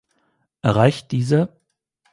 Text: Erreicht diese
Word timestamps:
Erreicht 0.63 1.11
diese 1.11 1.53